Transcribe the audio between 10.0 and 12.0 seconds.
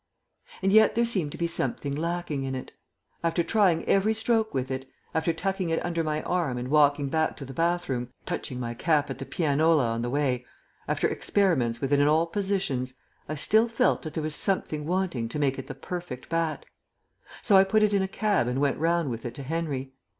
the way; after experiments with it